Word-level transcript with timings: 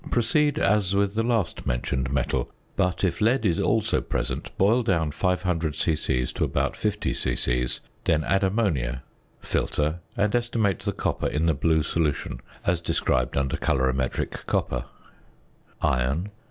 ~ 0.01 0.09
Proceed 0.09 0.57
as 0.57 0.95
with 0.95 1.13
the 1.13 1.21
last 1.21 1.67
mentioned 1.67 2.11
metal; 2.11 2.49
but, 2.75 3.03
if 3.03 3.21
lead 3.21 3.45
is 3.45 3.59
also 3.59 4.01
present, 4.01 4.49
boil 4.57 4.81
down 4.81 5.11
500 5.11 5.75
c.c. 5.75 6.25
to 6.25 6.43
about 6.43 6.75
50 6.75 7.13
c.c., 7.13 7.67
then 8.05 8.23
add 8.23 8.43
ammonia, 8.43 9.03
filter, 9.43 9.99
and 10.17 10.33
estimate 10.33 10.79
the 10.79 10.91
copper 10.91 11.27
in 11.27 11.45
the 11.45 11.53
blue 11.53 11.83
solution, 11.83 12.41
as 12.65 12.81
described 12.81 13.37
under 13.37 13.55
Colorimetric 13.57 14.47
Copper. 14.47 14.85
~Iron. 15.83 16.31